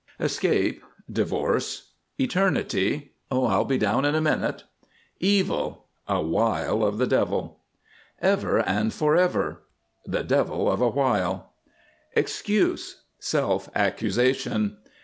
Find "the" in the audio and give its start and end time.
6.97-7.05, 10.07-10.23